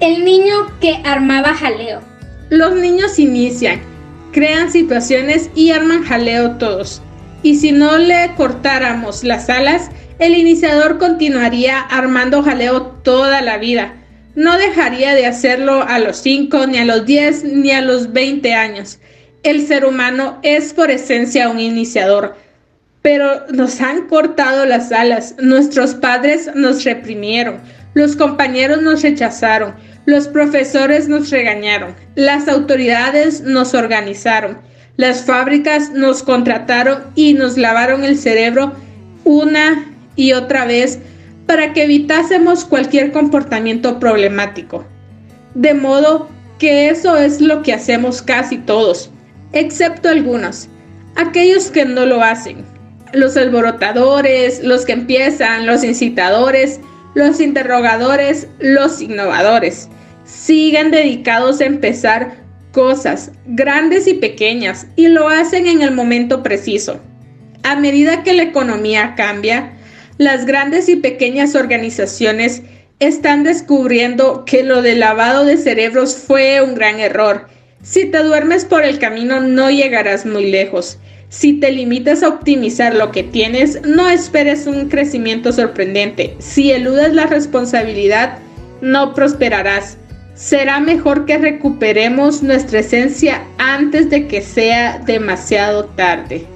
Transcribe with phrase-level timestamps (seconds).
[0.00, 2.00] El niño que armaba jaleo.
[2.50, 3.80] Los niños inician,
[4.32, 7.00] crean situaciones y arman jaleo todos.
[7.42, 13.94] Y si no le cortáramos las alas, el iniciador continuaría armando jaleo toda la vida.
[14.34, 18.52] No dejaría de hacerlo a los 5, ni a los 10, ni a los 20
[18.52, 18.98] años.
[19.44, 22.36] El ser humano es por esencia un iniciador,
[23.00, 25.36] pero nos han cortado las alas.
[25.38, 27.60] Nuestros padres nos reprimieron,
[27.94, 29.74] los compañeros nos rechazaron,
[30.06, 34.58] los profesores nos regañaron, las autoridades nos organizaron,
[34.96, 38.72] las fábricas nos contrataron y nos lavaron el cerebro
[39.24, 39.86] una
[40.16, 40.98] y otra vez
[41.46, 44.84] para que evitásemos cualquier comportamiento problemático.
[45.54, 49.10] De modo que eso es lo que hacemos casi todos,
[49.52, 50.68] excepto algunos,
[51.16, 52.64] aquellos que no lo hacen,
[53.12, 56.80] los alborotadores, los que empiezan, los incitadores,
[57.14, 59.88] los interrogadores, los innovadores.
[60.24, 62.36] Siguen dedicados a empezar
[62.72, 67.00] cosas grandes y pequeñas y lo hacen en el momento preciso.
[67.62, 69.72] A medida que la economía cambia,
[70.18, 72.62] las grandes y pequeñas organizaciones
[73.00, 77.48] están descubriendo que lo del lavado de cerebros fue un gran error.
[77.82, 80.98] Si te duermes por el camino no llegarás muy lejos.
[81.36, 86.36] Si te limitas a optimizar lo que tienes, no esperes un crecimiento sorprendente.
[86.38, 88.38] Si eludes la responsabilidad,
[88.80, 89.98] no prosperarás.
[90.34, 96.46] Será mejor que recuperemos nuestra esencia antes de que sea demasiado tarde.